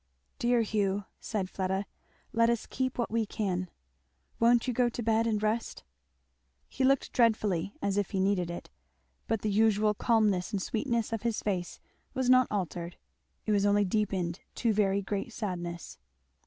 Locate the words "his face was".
11.21-12.31